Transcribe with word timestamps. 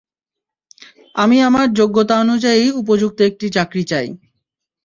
আমি 1.15 1.37
আমার 1.41 1.67
যোগ্যতানুযায়ী 1.73 2.65
উপযুক্ত 2.81 3.19
একটি 3.21 3.47
চাকরি 3.49 3.83
চাই। 3.83 4.07